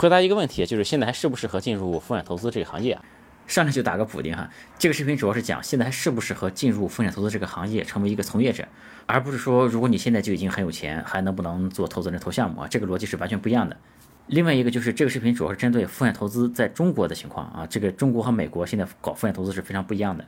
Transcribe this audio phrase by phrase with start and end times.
[0.00, 3.04] 回答一个问题，就是现在还适不适合进入风险投资这个行业啊？
[3.46, 8.66] 上来就打个补丁哈，这个视频主要是讲现在还适不适合进入风险投资这个行业，成为一个从业者，
[9.04, 12.66] 而不是说如果你现在就已经很有钱，还能不能做投资人投项目啊？
[12.66, 13.76] 这个逻辑是完全不一样的。
[14.28, 20.24] 另外一个就是这个视频主要是针对风险投资在中国的情况啊，这个中国和美国现在搞风险投资是非常不一样的。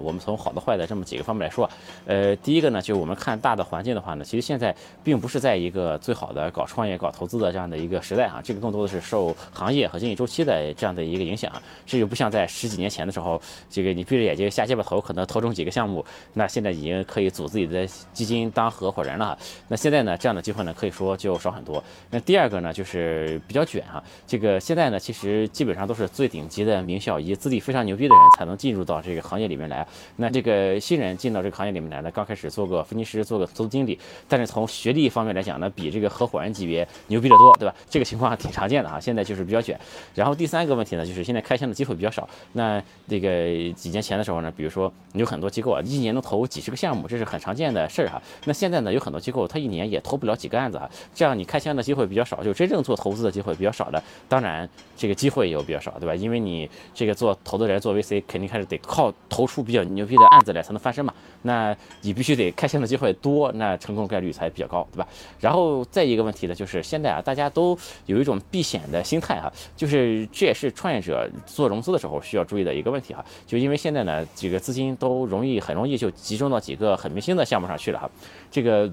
[0.00, 1.68] 我们从好的坏的这么几个方面来说，
[2.06, 11.52] 呃，第一个呢，就是我们看大的环境的话呢，其实现在并不是在一个最好的搞创业、搞投资的这样的一个时代哈，这个更多的是受行业和经济周期的这样的一个影响。
[11.84, 13.40] 这就不像在十几年前的时候，
[13.70, 16.04] 这个你闭着眼睛瞎鸡巴投，可能投中几个项目，
[16.34, 19.38] 那现在已经可以组自己的基金当合伙人了。
[19.68, 21.82] 那现在呢，这样的机会呢，可以说就少很多。
[22.10, 29.85] 那第二个呢，就是比较卷哈，这个现在呢，其实基本上都是最顶级的名校以及资历非常牛逼的人才能进入到这个行业里面来。
[30.16, 37.74] 那这个新人进到这个行业里面来呢，刚开始做个分析师，做个投资经理，但是从学历方面来讲呢，比这个合伙人级别牛逼得多，对吧？
[37.88, 38.98] 这个情况挺常见的哈。
[39.00, 39.78] 现在就是比较卷。
[40.14, 42.28] 然后第三个问题呢，就是现在开箱的机会比较少。
[42.52, 43.28] 那这个
[43.74, 48.20] 几年前的时候呢，比如说有很多机构啊，一年能投几十个项目，这是很常见的事儿哈。
[48.44, 56.14] 那现在呢，有很多机构他一年也投不了几个案子啊，这样你开箱的机会比较少，就真正做投资的机会比较少的，当然这个机会也有比较少，对吧？
[56.14, 60.06] 因为你这个做投资人做 VC，肯定还是得靠投出比较牛。
[60.06, 65.08] 逼的案子来才能翻身嘛，那你必须得开枪的机会多，那成功概率才比较高，对吧？
[65.40, 78.08] 然后再一个问题呢，就是现在啊，大家都有一种避险的心态哈，就是这也是创业者做融资的时候需要注意的一个问题哈，就因为现在呢，这个资金都容易很容易就集中到几个很明星的项目上去了哈，
[78.48, 78.86] 这个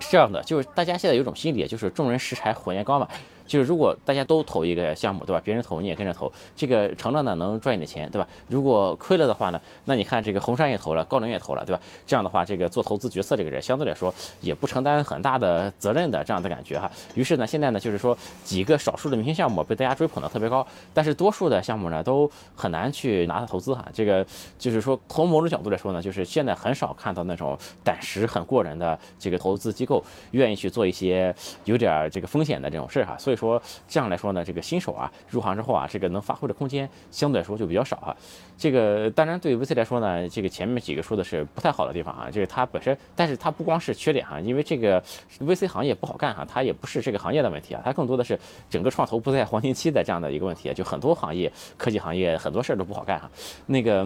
[0.00, 3.06] 是这样的，就是大家现在有种心理，就是众人拾柴火焰高嘛。
[3.46, 5.40] 就是如果大家都投一个项目，对吧？
[5.44, 8.26] 别人投你也跟着投，这个成了呢能赚一点钱，对吧？
[8.48, 11.80] 如果亏了的话呢，那你看这个红杉也投了，高瓴也投了，对吧？
[12.06, 16.90] 这样的话，这个做投资决策这个人相对来说也不承担很大的责任的这样的感觉哈。
[17.14, 23.84] 于是呢，现在呢就是说几个少数的明星项目被大家追捧的特别高，但是多数的项目呢都很难去拿它投资哈。
[23.92, 24.26] 这个
[24.58, 31.34] 就是说从某种角度来说呢，就是现在很少看到那种胆识很过人的这个投资机构愿意去做一些
[31.64, 33.18] 有点这个风险的这种事儿哈。
[33.18, 33.33] 所以。
[33.34, 38.16] 以说这样来说呢，这个新手啊入行之后啊，这个能发挥的空间相对来说就比较少啊。
[38.56, 45.02] 这个当然对 VC 来说呢，这个前面几个说的是不太好的地方啊，就是它本身，但是它不光是缺点哈，因为这个
[45.40, 48.38] VC 行业不好干哈，它也不是这个行业的问题啊，它更多的是
[48.70, 53.28] 整个创投不在黄金期的这样的一个问题啊，就很多行业科技行业很多事儿都不好干哈。
[53.66, 53.98] 那个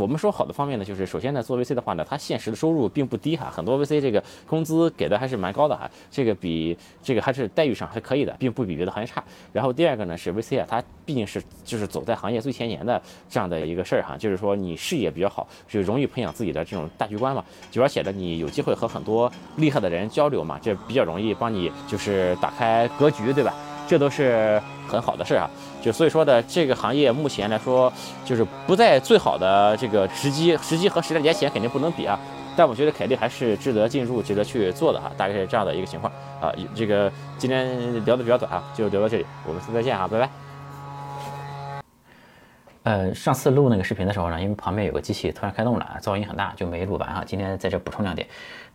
[0.00, 9.22] 我们说好的方面呢，就是首先呢做 VC 的话呢，它现实的收入并不低哈，很多 VC 这个工资给的还是蛮高的哈，这个比这个还是待遇上还可以的，并不比别的行业差。
[9.52, 17.44] 然后第二个呢是 VC 啊，它毕竟是就是走在行业最前沿的这样的一个事儿哈，就是说你视野比较好，就容易培养自己的这种大局观嘛。
[17.70, 23.54] 就而且呢，你有机会和很多厉害的人交流嘛，这比较容易帮你就是打开格局，对吧？
[23.86, 25.48] 这都是很好的事儿啊。
[25.80, 27.92] 就所以说的这个行业目前来说，
[28.24, 32.18] 就是不在最好的这个时机，时机和十来年前肯定不能比啊。
[32.56, 36.50] 但我觉得凯利还是值得进入、值得去做的哈，大概是这样的一个情况啊。
[36.74, 40.30] 这个今天聊的比较短啊，就聊到这里，我们次再见啊，拜拜。
[42.84, 47.22] 呃，上次录那个视频的时候呢，因为旁边有个机器突然开动了，噪音很大，就没录完啊。
[47.26, 48.26] 今天在这补充两点。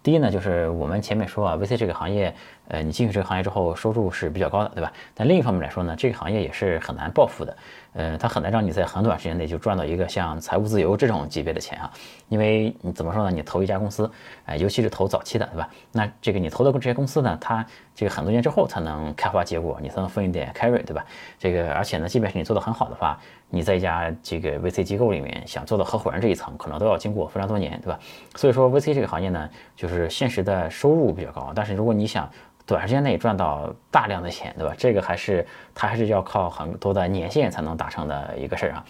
[0.04, 2.34] 第一呢，就是我们前面说啊，VC 这个行业，
[2.70, 4.92] 呃，你进去这个行业之后，收入是比较高的，对吧？
[5.14, 7.56] 但另一方面来说呢，这个行业也是很难暴富的，
[7.94, 11.92] 呃，它很难让你在很短时间内就赚到一个像财务自由这种级别的钱啊。
[12.30, 13.30] 因为你怎么说呢？
[13.30, 14.10] 你投一家公司，
[14.46, 15.70] 哎，尤其是投早期的，对吧？
[15.92, 17.64] 那这个你投的这些公司呢，它
[17.94, 21.06] 这个很多年之后才能开花结果，你才能分一点 carry，对吧？
[21.38, 23.20] 这个而且呢，即便是你做的很好的话，
[23.50, 28.00] 你在一家这个 VC 机构里面想做到合伙人这一层，可能都要经过非常多年，对吧？
[28.36, 32.30] 所以说 VC 这个行业呢，就就是现实的收入比较高，但是如果你想
[32.66, 34.74] 短时间内赚到大量的钱，对吧？
[34.78, 38.86] 这个还是它还是要靠很多的年限才能达成的一个事儿啊。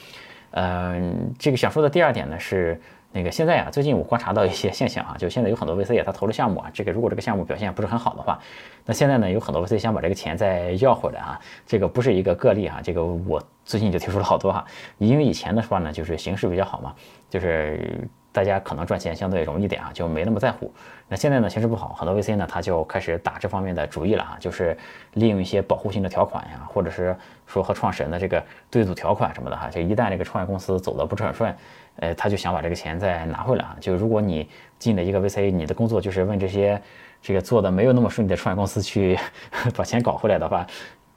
[0.51, 2.79] 嗯，这个想说的第二点呢是
[3.11, 8.37] 那个现在啊，最近我观察到一些现象啊，就现在有很多 VC 他投了项目啊，这个如果这个项目表现不是很好的话，
[8.85, 14.63] 那现在呢有很多 VC 想把这个钱再要回来啊，这个不是一个个例啊，这个我最近就提出了好多哈，
[14.99, 16.93] 因为以前的话呢就是形势比较好嘛，
[17.27, 18.07] 就是。
[18.31, 20.71] 大家可能赚钱相对容易点啊，就没那么在乎。
[21.07, 24.77] 那现在呢，形势不好，很多 VC 呢他就开始打这方面的主意了啊，就是
[25.15, 31.53] 利用一些保护性的条款呀，或者是说和创始人的这个对赌条款什么的哈，就一旦这个创业公司走的不是很顺，
[31.97, 33.75] 呃，他就想把这个钱再拿回来啊。
[33.81, 34.47] 就如果你
[34.79, 36.81] 进了一个 VC，你的工作就是问这些
[37.21, 39.19] 这个做的没有那么顺利的创业公司去
[39.75, 40.65] 把钱搞回来的话，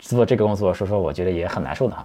[0.00, 2.04] 做这个工作，说说我觉得也很难受的哈。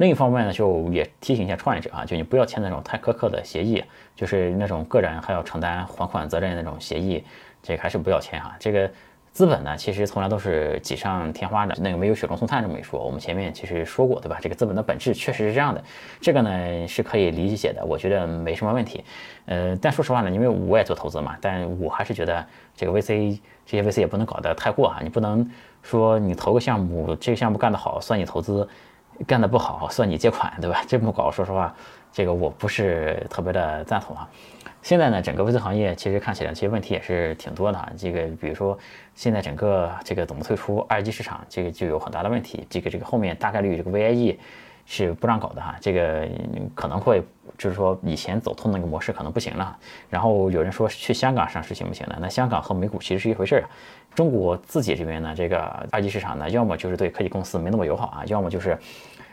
[0.00, 3.84] 另一方面呢，就也提醒一下创业者啊，就你不要签那种太苛刻的协议，
[4.16, 7.22] 就是那种个人还要承担还款责任那种协议，
[7.62, 8.56] 这个还是不要签哈。
[8.58, 8.90] 这个
[9.30, 13.04] 资本呢，其实从来都是锦上添花的，那个没有雪中送炭这么一说。
[13.04, 14.38] 我们前面其实说过，对吧？
[14.40, 15.84] 这个资本的本质确实是这样的，
[16.18, 19.04] 这个呢是可以理解的，我觉得没什么问题。
[19.44, 22.42] 呃，但说实话呢，因为我也做投资嘛，但我还是觉得
[22.74, 25.46] 这个 VC 这些 VC 也不能搞得太过啊，你不能
[25.82, 28.66] 说你投个项目，这个项目干得好算你投资，
[29.26, 30.82] 干的不好算你借款，对吧？
[30.88, 31.74] 这么搞，说实话，
[32.12, 34.28] 这个我不是特别的赞同啊。
[34.82, 37.92] 现在呢，整个 VC 行业其实看起来其实问题也是挺多的啊。
[37.98, 38.78] 这个比如说，
[39.14, 42.66] 现在整个这个怎么退出二级市场，这个就有很大的问题。
[42.70, 44.38] 这个这个后面大概率这个 VIE
[44.90, 45.76] 是不让搞的哈。
[45.80, 46.28] 这个
[46.74, 47.22] 可能会
[47.56, 49.76] 就是说以前走通那个模式可能不行了。
[50.08, 52.18] 然后有人说去香港上市行不行呢？
[52.20, 53.64] 那香港和美股其实是一回事儿。
[54.16, 55.58] 中国自己这边呢，这个
[55.92, 58.76] 二级市场呢，要么就是对科技公司没那么友好啊，要么就是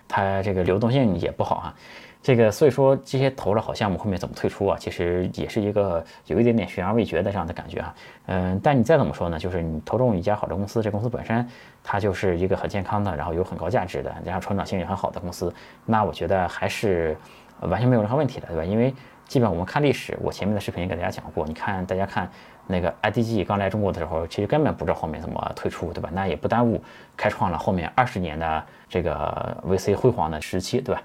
[0.07, 1.74] 它这个流动性也不好啊。
[2.19, 4.77] 这个所以说这些投了好项目后面怎么退出啊？
[4.77, 7.95] 其实也是一个有一点点悬而未决的这样的感觉啊。
[8.25, 9.39] 嗯，但你再怎么说呢？
[9.39, 11.48] 就是你投中一家好的公司，这公司本身
[11.83, 15.54] 它就是一个很健康的，然后有很高价值的，然后成长性也很好的公司，
[15.86, 17.15] 那我觉得还是
[17.62, 18.63] 完全没有任何问题的，对吧？
[18.63, 18.94] 因为
[19.27, 22.30] 基本上我们看历史，我前面的视频也给大家讲过，你看大家看
[22.68, 26.09] 那个 IDG 刚来中国的时候，其实根本不知道后面怎么退出，对吧？
[26.13, 26.81] 那也不耽误
[27.15, 31.01] 开创了后面二十年的这个 VC 辉煌的时期，对吧？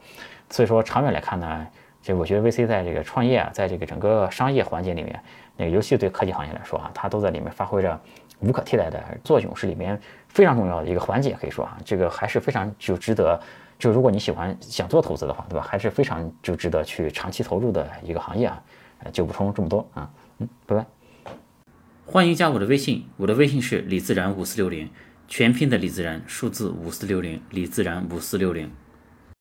[0.51, 1.67] 所以说，长远来看呢，
[2.03, 5.19] 这我觉得 VC 在这个创业啊，在这个整个商业环节里面，
[5.57, 7.99] 那个尤其对科技行业来说啊，它都在里面发挥着
[8.41, 9.99] 无可替代的作用，是里面
[10.29, 11.37] 非常重要的一个环节。
[11.41, 13.41] 可以说啊，这个还是非常就值得，
[13.83, 15.67] 就如果你喜欢想做投资的话，对吧？
[15.69, 18.63] 还是非常就值得去长期投入的一个行业啊。
[19.13, 20.09] 就补充这么多啊，
[20.39, 20.87] 嗯，拜拜。
[22.07, 24.89] 欢迎加我的微信，我的微信是李自然五四六零，
[25.27, 28.71] 全拼的李自然，数字五四六零，李自然五四六零。